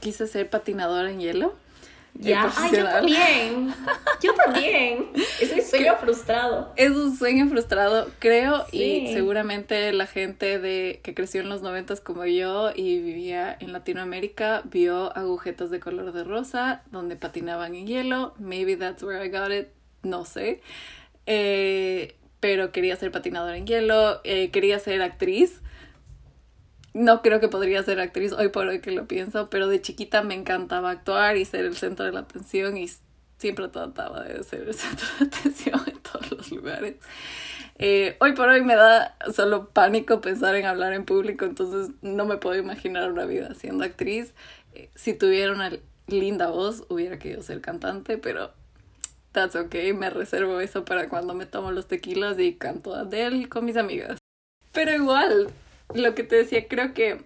[0.00, 1.54] quise ser patinadora en hielo.
[2.20, 3.74] Ya, Ay, yo también.
[4.20, 5.06] Yo también.
[5.40, 6.72] Es un sueño frustrado.
[6.76, 12.02] Es un sueño frustrado, creo, y seguramente la gente de que creció en los noventas
[12.02, 17.86] como yo y vivía en Latinoamérica vio agujetas de color de rosa donde patinaban en
[17.86, 18.34] hielo.
[18.38, 19.68] Maybe that's where I got it.
[20.02, 20.60] No sé.
[21.24, 24.20] Eh, pero quería ser patinadora en hielo.
[24.24, 25.62] Eh, quería ser actriz
[26.92, 30.22] no creo que podría ser actriz hoy por hoy que lo pienso, pero de chiquita
[30.22, 32.88] me encantaba actuar y ser el centro de la atención y
[33.38, 36.96] siempre trataba de ser el centro de atención en todos los lugares.
[37.78, 42.26] Eh, hoy por hoy me da solo pánico pensar en hablar en público, entonces no
[42.26, 44.34] me puedo imaginar una vida siendo actriz.
[44.74, 45.72] Eh, si tuviera una
[46.06, 48.52] linda voz, hubiera querido ser cantante, pero
[49.32, 53.64] that's okay, me reservo eso para cuando me tomo los tequilas y canto Adele con
[53.64, 54.18] mis amigas.
[54.72, 55.50] Pero igual,
[55.94, 57.24] lo que te decía, creo que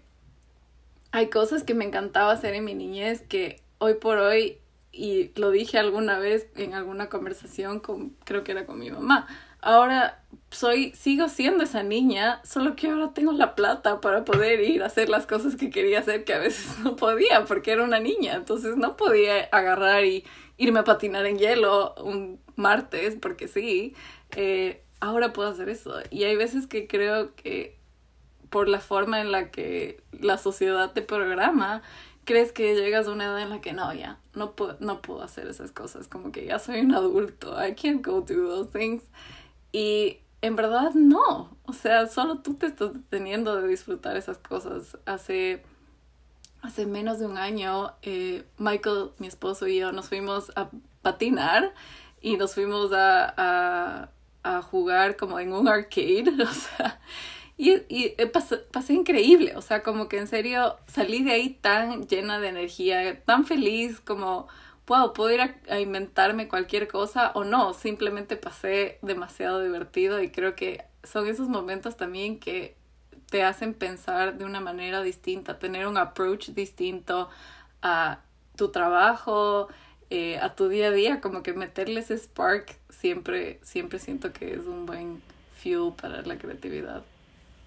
[1.12, 4.59] hay cosas que me encantaba hacer en mi niñez que hoy por hoy,
[4.92, 9.27] y lo dije alguna vez en alguna conversación con, creo que era con mi mamá,
[9.61, 14.83] ahora soy, sigo siendo esa niña, solo que ahora tengo la plata para poder ir
[14.83, 18.00] a hacer las cosas que quería hacer que a veces no podía porque era una
[18.00, 20.24] niña, entonces no podía agarrar y
[20.57, 23.94] irme a patinar en hielo un martes, porque sí,
[24.37, 25.94] eh, ahora puedo hacer eso.
[26.11, 27.77] Y hay veces que creo que
[28.55, 31.83] por la forma en la que la sociedad te programa,
[32.25, 35.23] crees que llegas a una edad en la que no, ya, no puedo, no puedo
[35.23, 39.03] hacer esas cosas, como que ya soy un adulto, I can't go do those things.
[39.73, 44.99] Y en verdad no, o sea, solo tú te estás deteniendo de disfrutar esas cosas.
[45.05, 45.64] Hace,
[46.62, 50.71] hace menos de un año, eh, Michael, mi esposo y yo nos fuimos a
[51.03, 51.75] patinar
[52.21, 54.11] y nos fuimos a, a,
[54.45, 57.01] a jugar como en un arcade, o sea,
[57.57, 61.51] y, y eh, pasé, pasé, increíble, o sea, como que en serio salí de ahí
[61.51, 64.49] tan llena de energía, tan feliz, como,
[64.87, 70.31] wow, puedo ir a, a, inventarme cualquier cosa o no, simplemente pasé demasiado divertido y
[70.31, 72.77] creo que son esos momentos también que
[73.31, 77.29] te hacen pensar de una manera distinta, tener un approach distinto
[77.83, 78.21] a
[78.57, 79.69] tu trabajo,
[80.11, 84.55] eh, a tu día a día, como que meterle ese spark siempre, siempre siento que
[84.55, 85.23] es un buen
[85.61, 87.05] fuel para la creatividad.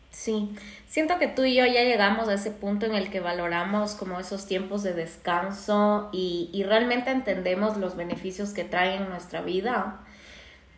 [0.09, 0.55] Sí,
[0.87, 4.19] siento que tú y yo ya llegamos a ese punto en el que valoramos como
[4.19, 9.99] esos tiempos de descanso y, y realmente entendemos los beneficios que traen en nuestra vida.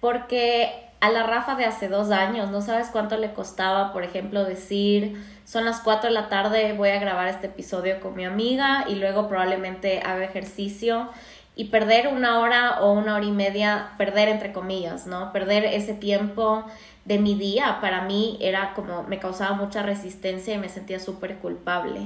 [0.01, 4.43] Porque a la Rafa de hace dos años, no sabes cuánto le costaba, por ejemplo,
[4.43, 8.85] decir, son las 4 de la tarde, voy a grabar este episodio con mi amiga
[8.87, 11.09] y luego probablemente haga ejercicio
[11.55, 15.31] y perder una hora o una hora y media, perder entre comillas, ¿no?
[15.31, 16.65] Perder ese tiempo
[17.09, 21.39] de mi día para mí era como, me causaba mucha resistencia y me sentía súper
[21.39, 22.01] culpable.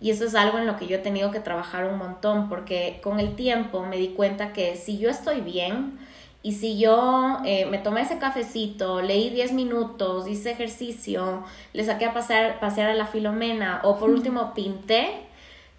[0.00, 2.98] Y eso es algo en lo que yo he tenido que trabajar un montón, porque
[3.00, 6.00] con el tiempo me di cuenta que si yo estoy bien
[6.42, 12.06] y si yo eh, me tomé ese cafecito, leí 10 minutos, hice ejercicio, le saqué
[12.06, 15.12] a pasear, pasear a la filomena o por último pinté,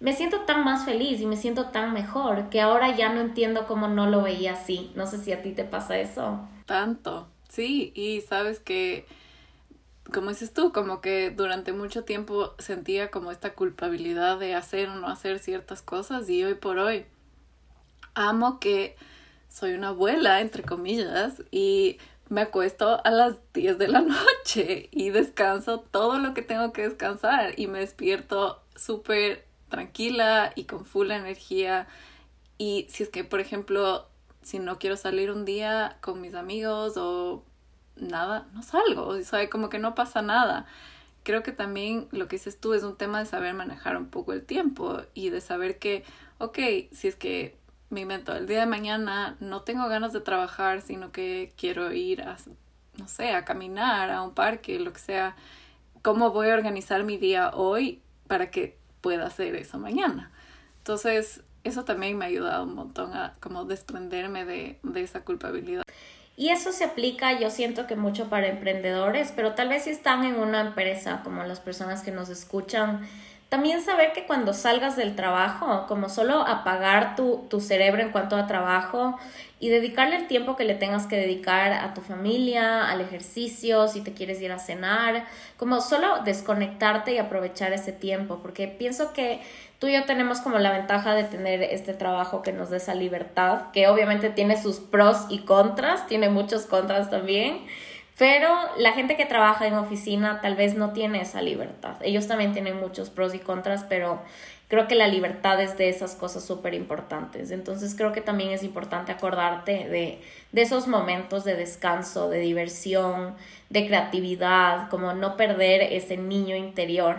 [0.00, 3.66] me siento tan más feliz y me siento tan mejor que ahora ya no entiendo
[3.66, 4.92] cómo no lo veía así.
[4.94, 6.40] No sé si a ti te pasa eso.
[6.64, 7.28] Tanto.
[7.48, 9.06] Sí, y sabes que,
[10.12, 14.96] como dices tú, como que durante mucho tiempo sentía como esta culpabilidad de hacer o
[14.96, 17.06] no hacer ciertas cosas y hoy por hoy
[18.14, 18.96] amo que
[19.48, 25.10] soy una abuela, entre comillas, y me acuesto a las 10 de la noche y
[25.10, 31.10] descanso todo lo que tengo que descansar y me despierto súper tranquila y con full
[31.10, 31.86] energía.
[32.58, 34.06] Y si es que, por ejemplo,
[34.46, 37.42] si no quiero salir un día con mis amigos o
[37.96, 40.66] nada, no salgo, o sea, como que no pasa nada.
[41.24, 44.32] Creo que también lo que dices tú es un tema de saber manejar un poco
[44.32, 46.04] el tiempo y de saber que,
[46.38, 46.58] ok,
[46.92, 47.56] si es que
[47.90, 52.22] me invento el día de mañana no tengo ganas de trabajar, sino que quiero ir
[52.22, 52.36] a,
[52.98, 55.34] no sé, a caminar, a un parque, lo que sea,
[56.02, 60.30] ¿cómo voy a organizar mi día hoy para que pueda hacer eso mañana?
[60.78, 65.82] Entonces, eso también me ha ayudado un montón a como desprenderme de, de esa culpabilidad.
[66.36, 70.24] Y eso se aplica, yo siento que mucho para emprendedores, pero tal vez si están
[70.24, 73.08] en una empresa, como las personas que nos escuchan,
[73.48, 78.36] también saber que cuando salgas del trabajo, como solo apagar tu, tu cerebro en cuanto
[78.36, 79.16] a trabajo
[79.60, 84.02] y dedicarle el tiempo que le tengas que dedicar a tu familia, al ejercicio, si
[84.02, 85.24] te quieres ir a cenar,
[85.56, 89.40] como solo desconectarte y aprovechar ese tiempo, porque pienso que
[89.78, 92.94] tú y yo tenemos como la ventaja de tener este trabajo que nos dé esa
[92.94, 97.60] libertad, que obviamente tiene sus pros y contras, tiene muchos contras también,
[98.18, 101.96] pero la gente que trabaja en oficina tal vez no tiene esa libertad.
[102.00, 104.22] Ellos también tienen muchos pros y contras, pero
[104.68, 107.50] creo que la libertad es de esas cosas súper importantes.
[107.50, 113.34] Entonces creo que también es importante acordarte de, de esos momentos de descanso, de diversión,
[113.68, 117.18] de creatividad, como no perder ese niño interior.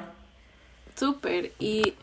[0.95, 1.51] Súper.
[1.59, 1.93] Y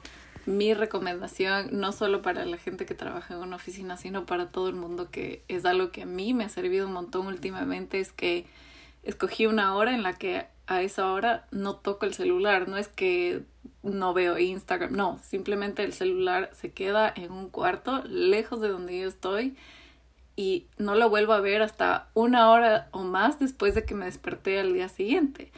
[0.47, 4.69] mi recomendación, no solo para la gente que trabaja en una oficina, sino para todo
[4.69, 8.13] el mundo, que es algo que a mí me ha servido un montón últimamente, es
[8.13, 8.47] que
[9.05, 12.69] escogí una hora en la que a esa hora no toco el celular.
[12.69, 13.43] No es que
[13.83, 18.99] no veo Instagram, no, simplemente el celular se queda en un cuarto lejos de donde
[18.99, 19.57] yo estoy
[20.37, 24.07] y no lo vuelvo a ver hasta una hora o más después de que me
[24.07, 25.53] desperté al día siguiente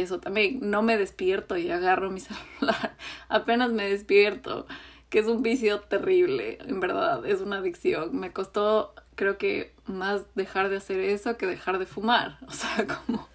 [0.00, 2.20] eso también, no me despierto y agarro mi
[2.60, 2.96] celular,
[3.28, 4.66] apenas me despierto,
[5.08, 8.16] que es un vicio terrible, en verdad, es una adicción.
[8.18, 12.86] Me costó, creo que, más dejar de hacer eso que dejar de fumar, o sea,
[12.86, 13.28] como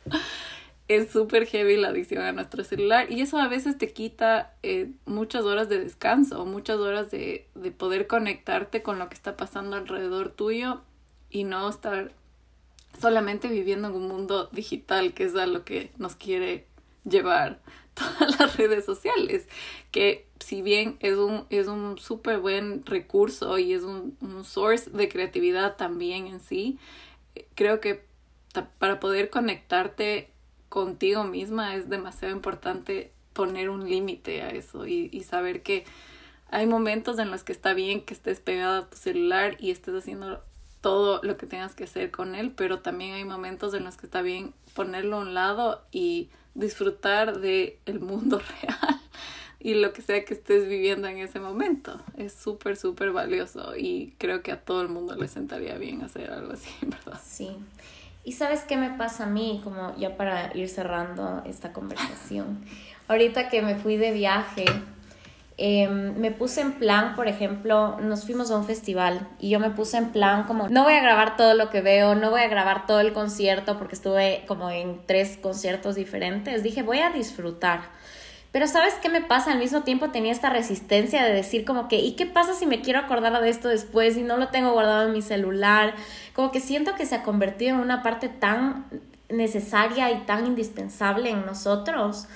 [0.88, 4.92] es súper heavy la adicción a nuestro celular y eso a veces te quita eh,
[5.06, 9.78] muchas horas de descanso, muchas horas de, de poder conectarte con lo que está pasando
[9.78, 10.82] alrededor tuyo
[11.30, 12.14] y no estar
[13.00, 16.68] solamente viviendo en un mundo digital, que es a lo que nos quiere
[17.06, 17.62] llevar
[17.94, 19.48] todas las redes sociales,
[19.92, 24.90] que si bien es un, es un súper buen recurso y es un, un source
[24.90, 26.78] de creatividad también en sí,
[27.56, 28.04] creo que
[28.80, 30.30] para poder conectarte
[30.70, 35.86] contigo misma es demasiado importante poner un límite a eso y, y saber que
[36.50, 39.96] hay momentos en los que está bien que estés pegada a tu celular y estés
[39.96, 40.44] haciendo
[40.82, 44.08] todo lo que tengas que hacer con él, pero también hay momentos en los que
[44.08, 49.01] está bien ponerlo a un lado y disfrutar de el mundo real
[49.62, 52.02] y lo que sea que estés viviendo en ese momento.
[52.18, 56.32] Es súper, súper valioso y creo que a todo el mundo le sentaría bien hacer
[56.32, 57.20] algo así, ¿verdad?
[57.24, 57.52] Sí.
[58.24, 59.62] ¿Y sabes qué me pasa a mí?
[59.64, 62.64] Como ya para ir cerrando esta conversación.
[63.08, 64.66] Ahorita que me fui de viaje,
[65.64, 69.70] Em, me puse en plan, por ejemplo, nos fuimos a un festival y yo me
[69.70, 72.48] puse en plan como, no voy a grabar todo lo que veo, no voy a
[72.48, 76.64] grabar todo el concierto porque estuve como en tres conciertos diferentes.
[76.64, 77.82] Dije, voy a disfrutar.
[78.52, 79.54] Pero ¿sabes qué me pasa?
[79.54, 82.82] Al mismo tiempo tenía esta resistencia de decir como que, ¿y qué pasa si me
[82.82, 85.96] quiero acordar de esto después y no lo tengo guardado en mi celular?
[86.34, 88.86] Como que siento que se ha convertido en una parte tan
[89.30, 92.28] necesaria y tan indispensable en nosotros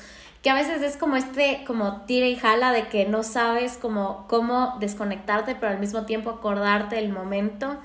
[0.46, 4.28] que a veces es como este, como tira y jala de que no sabes como
[4.28, 7.78] cómo desconectarte, pero al mismo tiempo acordarte del momento.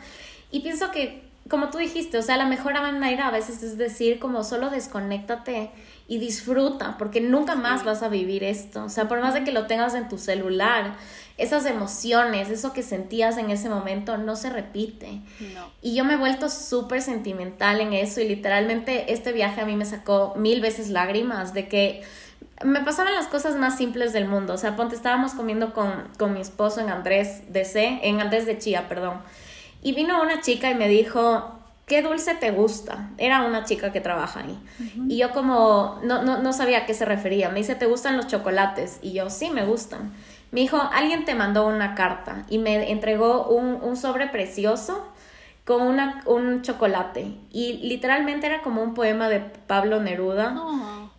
[0.50, 4.18] Y pienso que, como tú dijiste, o sea, la mejor manera a veces es decir
[4.18, 5.70] como solo desconéctate
[6.10, 8.82] y disfruta, porque nunca más vas a vivir esto.
[8.82, 10.96] O sea, por más de que lo tengas en tu celular,
[11.38, 15.20] esas emociones, eso que sentías en ese momento no se repite.
[15.80, 19.76] Y yo me he vuelto súper sentimental en eso y literalmente este viaje a mí
[19.76, 22.02] me sacó mil veces lágrimas de que
[22.64, 24.54] me pasaban las cosas más simples del mundo.
[24.54, 28.46] O sea, ponte, estábamos comiendo con, con mi esposo en Andrés de C, en Andrés
[28.46, 29.18] de Chía, perdón.
[29.80, 31.59] Y vino una chica y me dijo,
[31.90, 33.10] ¿qué dulce te gusta?
[33.18, 34.56] Era una chica que trabaja ahí.
[35.08, 37.48] Y yo como no, no, no sabía a qué se refería.
[37.48, 39.00] Me dice, ¿te gustan los chocolates?
[39.02, 40.12] Y yo, sí, me gustan.
[40.52, 45.04] Me dijo, alguien te mandó una carta y me entregó un, un sobre precioso
[45.64, 47.34] con una, un chocolate.
[47.50, 50.56] Y literalmente era como un poema de Pablo Neruda.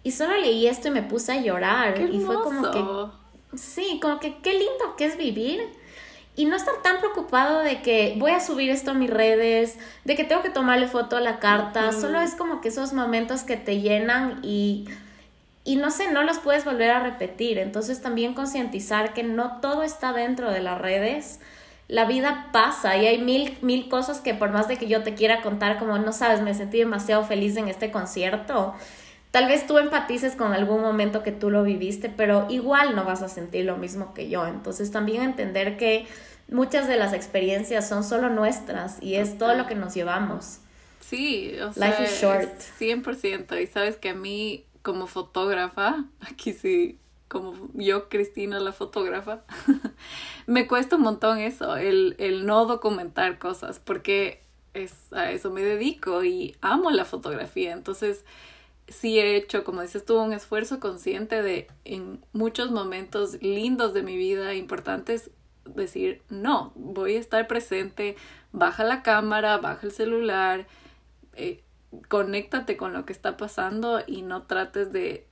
[0.03, 1.99] Y solo leí esto y me puse a llorar.
[1.99, 3.57] y fue como que.
[3.57, 5.80] Sí, como que qué lindo que es vivir.
[6.35, 10.15] Y no estar tan preocupado de que voy a subir esto a mis redes, de
[10.15, 11.91] que tengo que tomarle foto a la carta.
[11.91, 14.85] Solo es como que esos momentos que te llenan y.
[15.63, 17.59] Y no sé, no los puedes volver a repetir.
[17.59, 21.39] Entonces también concientizar que no todo está dentro de las redes
[21.91, 25.13] la vida pasa y hay mil, mil cosas que por más de que yo te
[25.13, 28.73] quiera contar, como no sabes, me sentí demasiado feliz en este concierto.
[29.31, 33.21] Tal vez tú empatices con algún momento que tú lo viviste, pero igual no vas
[33.21, 34.45] a sentir lo mismo que yo.
[34.45, 36.05] Entonces también entender que
[36.49, 40.59] muchas de las experiencias son solo nuestras y es todo lo que nos llevamos.
[40.99, 42.49] Sí, o sea, Life is short.
[42.79, 43.61] 100%.
[43.61, 46.97] Y sabes que a mí como fotógrafa, aquí sí
[47.31, 49.43] como yo, Cristina, la fotógrafa,
[50.47, 55.61] me cuesta un montón eso, el, el no documentar cosas, porque es, a eso me
[55.61, 57.71] dedico y amo la fotografía.
[57.71, 58.25] Entonces,
[58.87, 64.03] sí he hecho, como dices tú, un esfuerzo consciente de en muchos momentos lindos de
[64.03, 65.31] mi vida, importantes,
[65.65, 68.15] decir, no, voy a estar presente,
[68.51, 70.67] baja la cámara, baja el celular,
[71.35, 71.63] eh,
[72.07, 75.27] conéctate con lo que está pasando y no trates de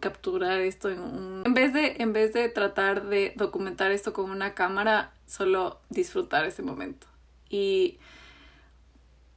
[0.00, 1.42] capturar esto en un...
[1.46, 6.46] En vez de, en vez de tratar de documentar esto con una cámara, solo disfrutar
[6.46, 7.06] ese momento.
[7.48, 7.98] Y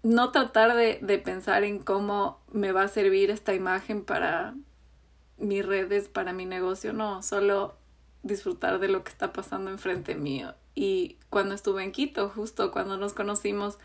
[0.07, 4.55] no tratar de, de pensar en cómo me va a servir esta imagen para
[5.37, 7.77] mis redes, para mi negocio, no, solo
[8.23, 10.55] disfrutar de lo que está pasando enfrente mío.
[10.75, 13.77] Y cuando estuve en Quito, justo cuando nos conocimos,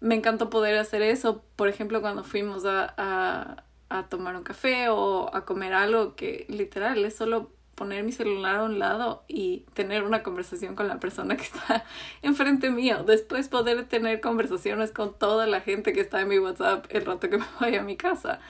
[0.00, 1.42] me encantó poder hacer eso.
[1.56, 7.04] Por ejemplo, cuando fuimos a a tomar un café o a comer algo que literal
[7.04, 11.36] es solo poner mi celular a un lado y tener una conversación con la persona
[11.36, 11.84] que está
[12.22, 13.04] enfrente mío.
[13.04, 17.30] Después poder tener conversaciones con toda la gente que está en mi WhatsApp el rato
[17.30, 18.40] que me vaya a mi casa.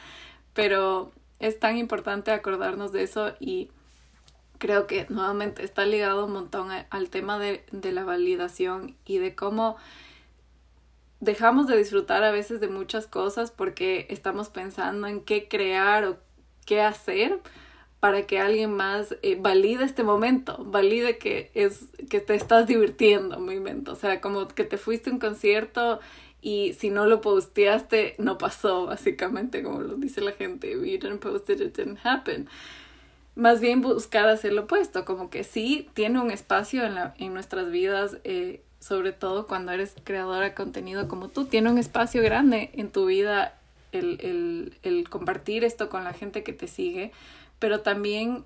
[0.54, 3.70] Pero es tan importante acordarnos de eso y
[4.56, 9.34] creo que nuevamente está ligado un montón al tema de, de la validación y de
[9.34, 9.76] cómo
[11.20, 16.16] dejamos de disfrutar a veces de muchas cosas porque estamos pensando en qué crear o
[16.64, 17.40] qué hacer
[18.00, 23.38] para que alguien más eh, valide este momento, valide que es que te estás divirtiendo,
[23.40, 23.90] mi mente.
[23.90, 26.00] O sea, como que te fuiste a un concierto
[26.40, 30.70] y si no lo posteaste, no pasó, básicamente, como lo dice la gente.
[30.70, 32.48] You didn't post it, it didn't happen.
[33.34, 37.34] Más bien buscar hacer lo opuesto, como que sí tiene un espacio en, la, en
[37.34, 42.22] nuestras vidas eh, sobre todo cuando eres creadora de contenido como tú, tiene un espacio
[42.22, 43.58] grande en tu vida
[43.92, 47.12] el, el, el compartir esto con la gente que te sigue,
[47.58, 48.44] pero también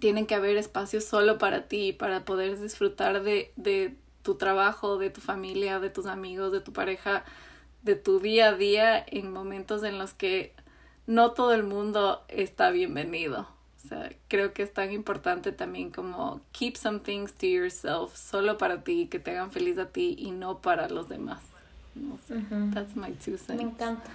[0.00, 5.10] tienen que haber espacios solo para ti, para poder disfrutar de, de tu trabajo, de
[5.10, 7.24] tu familia, de tus amigos, de tu pareja,
[7.82, 10.54] de tu día a día en momentos en los que
[11.06, 13.46] no todo el mundo está bienvenido.
[13.84, 18.56] O sea, creo que es tan importante también como keep some things to yourself, solo
[18.56, 21.40] para ti, que te hagan feliz a ti y no para los demás.
[21.94, 23.62] No sé, that's my two cents.
[23.62, 24.10] Me encanta,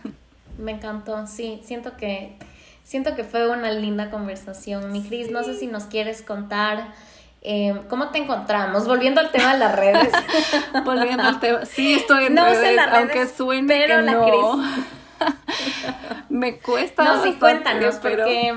[0.57, 2.35] me encantó, sí, siento que,
[2.89, 4.91] siento que fue una linda conversación.
[4.91, 6.87] Mi Cris, no sé si nos quieres contar
[7.41, 8.85] eh, ¿Cómo te encontramos?
[8.85, 10.11] Volviendo al tema de las redes.
[10.83, 11.65] Volviendo al tema.
[11.65, 14.63] Sí, estoy en redes, aunque suene pero que la no.
[16.29, 17.03] Me cuesta.
[17.03, 18.23] No, sí, cuéntanos, pero...
[18.23, 18.53] porque.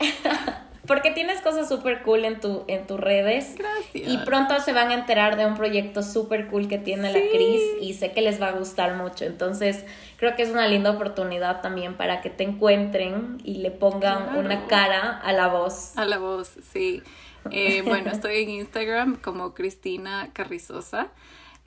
[0.86, 3.54] porque tienes cosas súper cool en, tu, en tus redes.
[3.56, 4.08] Gracias.
[4.08, 7.62] Y pronto se van a enterar de un proyecto súper cool que tiene la Cris
[7.80, 9.24] y sé que les va a gustar mucho.
[9.24, 9.84] Entonces,
[10.16, 14.66] creo que es una linda oportunidad también para que te encuentren y le pongan una
[14.66, 15.96] cara a la voz.
[15.96, 17.02] A la voz, sí.
[17.50, 21.08] Eh, bueno, estoy en Instagram como Cristina Carrizosa.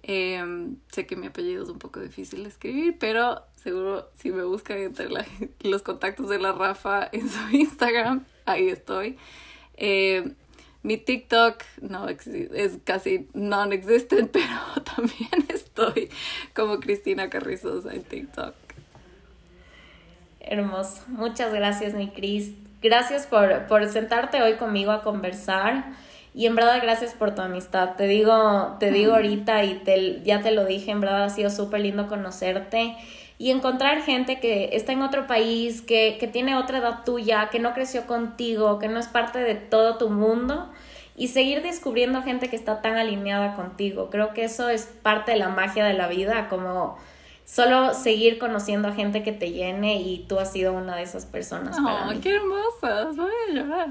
[0.04, 4.44] Em, sé que mi apellido es un poco difícil de escribir, pero seguro si me
[4.44, 5.10] buscan entre
[5.62, 9.18] los contactos de la Rafa en su Instagram, ahí estoy.
[9.76, 10.34] Em,
[10.84, 16.10] mi TikTok no es casi non-existent, pero también estoy
[16.56, 18.56] como Cristina Carrizosa en TikTok.
[20.40, 21.02] Hermoso.
[21.08, 22.54] Muchas gracias, mi Cris.
[22.82, 25.86] Gracias por, por sentarte hoy conmigo a conversar.
[26.34, 27.96] Y en verdad, gracias por tu amistad.
[27.96, 31.50] Te digo, te digo ahorita y te, ya te lo dije, en verdad ha sido
[31.50, 32.96] súper lindo conocerte
[33.40, 37.60] y encontrar gente que está en otro país, que, que tiene otra edad tuya, que
[37.60, 40.72] no creció contigo, que no es parte de todo tu mundo
[41.16, 44.10] y seguir descubriendo gente que está tan alineada contigo.
[44.10, 46.98] Creo que eso es parte de la magia de la vida, como
[47.44, 51.26] solo seguir conociendo a gente que te llene y tú has sido una de esas
[51.26, 51.78] personas.
[51.80, 53.90] Oh, qué hermosas, voy a llorar.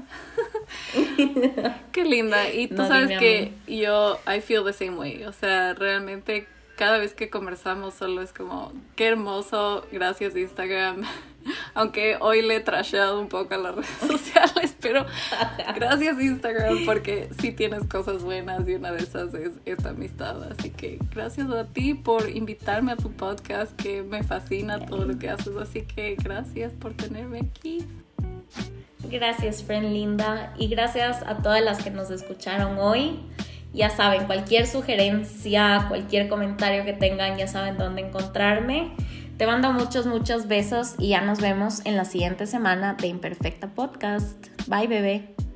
[1.91, 2.49] qué linda.
[2.49, 5.23] Y tú sabes que yo, I feel the same way.
[5.23, 6.47] O sea, realmente
[6.77, 11.03] cada vez que conversamos solo es como, qué hermoso, gracias Instagram.
[11.73, 15.05] Aunque hoy le he trasheado un poco a las redes sociales, pero
[15.75, 20.43] gracias Instagram porque sí tienes cosas buenas y una de esas es esta amistad.
[20.43, 25.17] Así que gracias a ti por invitarme a tu podcast que me fascina todo lo
[25.17, 25.55] que haces.
[25.55, 27.85] Así que gracias por tenerme aquí.
[29.09, 30.53] Gracias, friend linda.
[30.57, 33.19] Y gracias a todas las que nos escucharon hoy.
[33.73, 38.91] Ya saben, cualquier sugerencia, cualquier comentario que tengan, ya saben dónde encontrarme.
[39.37, 43.67] Te mando muchos, muchos besos y ya nos vemos en la siguiente semana de Imperfecta
[43.67, 44.47] Podcast.
[44.67, 45.46] Bye, bebé.